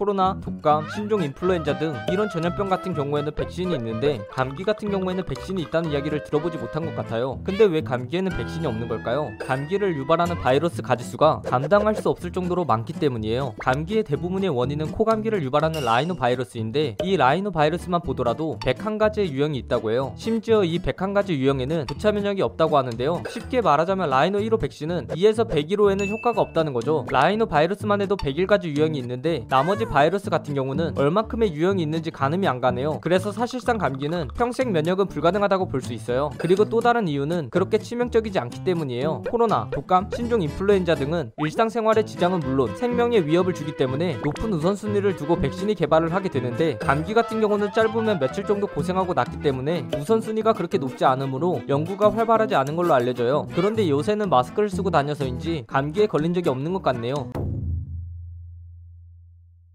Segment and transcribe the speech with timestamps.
[0.00, 5.60] 코로나, 독감, 신종 인플루엔자 등 이런 전염병 같은 경우에는 백신이 있는데 감기 같은 경우에는 백신이
[5.60, 7.38] 있다는 이야기를 들어보지 못한 것 같아요.
[7.44, 9.30] 근데 왜 감기에는 백신이 없는 걸까요?
[9.42, 13.56] 감기를 유발하는 바이러스 가지수가 감당할 수 없을 정도로 많기 때문이에요.
[13.58, 20.14] 감기의 대부분의 원인은 코감기를 유발하는 라이노 바이러스인데 이 라이노 바이러스만 보더라도 101가지의 유형이 있다고 해요.
[20.16, 23.24] 심지어 이 101가지 유형에는 교차 면역이 없다고 하는데요.
[23.28, 27.04] 쉽게 말하자면 라이노 1호 백신은 2에서 101호에는 효과가 없다는 거죠.
[27.10, 32.60] 라이노 바이러스만 해도 101가지 유형이 있는데 나머지 바이러스 같은 경우는 얼마큼의 유형이 있는지 가늠이 안
[32.60, 33.00] 가네요.
[33.00, 36.30] 그래서 사실상 감기는 평생 면역은 불가능하다고 볼 수 있어요.
[36.36, 39.22] 그리고 또 다른 이유는 그렇게 치명적이지 않기 때문이에요.
[39.30, 45.36] 코로나, 독감, 신종 인플루엔자 등은 일상생활에 지장은 물론 생명에 위협을 주기 때문에 높은 우선순위를 두고
[45.40, 50.76] 백신이 개발을 하게 되는데 감기 같은 경우는 짧으면 며칠 정도 고생하고 낫기 때문에 우선순위가 그렇게
[50.76, 53.46] 높지 않으므로 연구가 활발하지 않은 걸로 알려져요.
[53.54, 57.14] 그런데 요새는 마스크를 쓰고 다녀서인지 감기에 걸린 적이 없는 것 같네요.